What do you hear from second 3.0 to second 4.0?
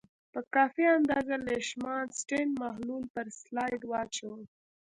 پر سلایډ